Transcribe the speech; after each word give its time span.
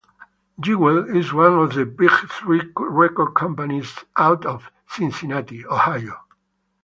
Jewel 0.59 1.15
is 1.15 1.31
one 1.31 1.59
of 1.59 1.75
the 1.75 1.85
big 1.85 2.09
three 2.27 2.71
record 2.75 3.35
companies 3.35 3.99
out 4.17 4.47
of 4.47 4.71
Cincinnati, 4.89 5.63
Ohio. 5.63 6.15